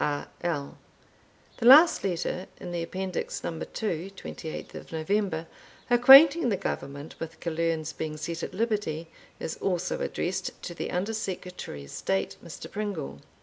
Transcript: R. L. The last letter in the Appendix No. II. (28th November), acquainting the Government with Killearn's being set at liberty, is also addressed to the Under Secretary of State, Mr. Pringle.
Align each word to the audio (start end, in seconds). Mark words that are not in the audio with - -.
R. 0.00 0.28
L. 0.42 0.78
The 1.58 1.66
last 1.66 2.02
letter 2.02 2.46
in 2.58 2.72
the 2.72 2.82
Appendix 2.82 3.44
No. 3.44 3.50
II. 3.50 4.10
(28th 4.10 4.90
November), 4.90 5.46
acquainting 5.90 6.48
the 6.48 6.56
Government 6.56 7.20
with 7.20 7.38
Killearn's 7.40 7.92
being 7.92 8.16
set 8.16 8.42
at 8.42 8.54
liberty, 8.54 9.10
is 9.38 9.56
also 9.58 10.00
addressed 10.00 10.52
to 10.62 10.74
the 10.74 10.90
Under 10.90 11.12
Secretary 11.12 11.84
of 11.84 11.90
State, 11.90 12.38
Mr. 12.42 12.70
Pringle. 12.70 13.20